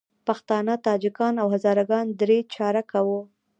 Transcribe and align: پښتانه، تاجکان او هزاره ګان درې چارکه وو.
پښتانه، 0.27 0.73
تاجکان 0.87 1.33
او 1.41 1.47
هزاره 1.53 1.83
ګان 1.91 2.05
درې 2.21 2.37
چارکه 2.53 2.99
وو. 3.07 3.21